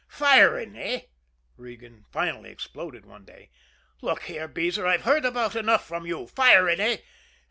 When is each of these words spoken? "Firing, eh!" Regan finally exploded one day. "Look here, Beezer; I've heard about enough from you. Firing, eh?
"Firing, 0.07 0.75
eh!" 0.75 1.01
Regan 1.57 2.05
finally 2.09 2.49
exploded 2.49 3.05
one 3.05 3.23
day. 3.23 3.51
"Look 4.01 4.23
here, 4.23 4.47
Beezer; 4.47 4.87
I've 4.87 5.03
heard 5.03 5.25
about 5.25 5.55
enough 5.55 5.85
from 5.85 6.07
you. 6.07 6.25
Firing, 6.25 6.79
eh? 6.79 6.97